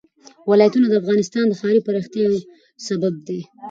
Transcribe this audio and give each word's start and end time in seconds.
ولایتونه 0.49 0.85
د 0.89 0.93
افغانستان 1.01 1.45
د 1.47 1.53
ښاري 1.61 1.79
پراختیا 1.87 2.23
یو 2.27 2.37
سبب 2.87 3.13
دی. 3.27 3.39